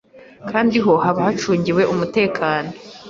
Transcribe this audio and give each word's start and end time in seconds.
kandi 0.49 0.77
ho 0.83 0.93
haba 1.03 1.19
hacungiwe 1.27 1.81
umutekano. 1.93 2.69